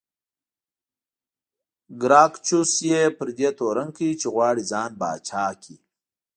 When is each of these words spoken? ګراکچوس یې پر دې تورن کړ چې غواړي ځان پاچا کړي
ګراکچوس 2.01 2.71
یې 2.89 3.01
پر 3.17 3.27
دې 3.37 3.49
تورن 3.57 3.87
کړ 3.97 4.09
چې 4.19 4.27
غواړي 4.33 4.63
ځان 4.71 4.91
پاچا 4.99 5.45
کړي 5.61 5.75